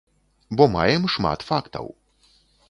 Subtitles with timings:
[0.61, 1.85] Бо маем шмат фактаў.